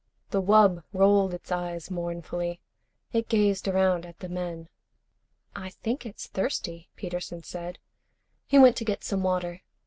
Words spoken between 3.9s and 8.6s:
at the men. "I think it's thirsty," Peterson said. He